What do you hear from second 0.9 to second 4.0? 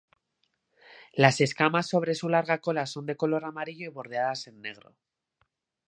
Las escamas sobre su larga cola son de color amarillo y